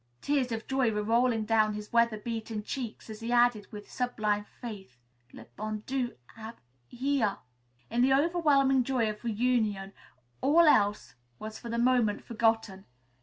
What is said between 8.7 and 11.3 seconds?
joy of reunion all else